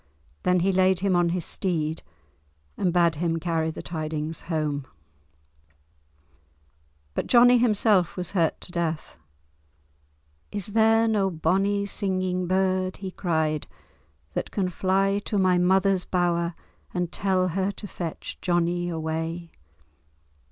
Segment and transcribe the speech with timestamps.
[0.41, 2.01] Then he laid him on his steed,
[2.75, 4.87] and bade him carry the tidings home.
[5.75, 9.15] [Illustration: Johnie of Breadislee] But Johnie himself was hurt to death.
[10.51, 13.67] "Is there no bonnie singing bird," he cried,
[14.33, 16.55] "that can fly to my mother's bower
[16.91, 19.51] and tell her to fetch Johnie away?"